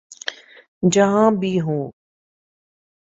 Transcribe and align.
جہاں 0.91 1.31
بھی 1.31 1.59
ہوں۔ 1.61 1.83